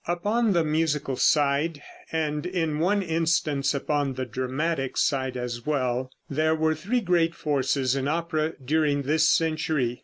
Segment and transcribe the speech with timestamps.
[0.07, 1.79] Upon the musical side,
[2.11, 7.95] and in one instance upon the dramatic side as well, there were three great forces
[7.95, 9.99] in opera during this century.